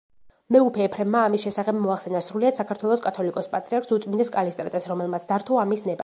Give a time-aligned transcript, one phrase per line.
[0.53, 5.99] მეუფე ეფრემმა ამის შესახებ მოახსენა სრულიად საქართველოს კათოლიკოს-პატრიარქს უწმიდეს კალისტრატეს, რომელმაც დართო ამის ნება.